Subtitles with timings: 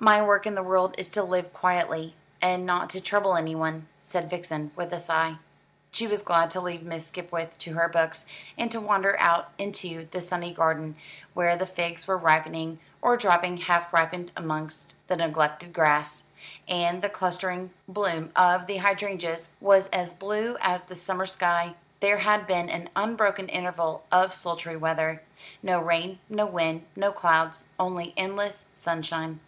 [0.00, 4.30] "My work in the world is to live quietly, and not to trouble anyone," said
[4.30, 5.38] Vixen, with a sigh.
[5.90, 8.24] She was glad to leave Miss Skipwith to her books,
[8.56, 10.94] and to wander out into the sunny garden,
[11.34, 16.28] where the figs were ripening or dropping half ripened amongst the neglected grass,
[16.68, 21.74] and the clustering bloom of the hydrangeas was as blue as the summer sky.
[21.98, 25.24] There had been an unbroken interval of sultry weather
[25.60, 29.40] no rain, no wind, no clouds only endless sunshine.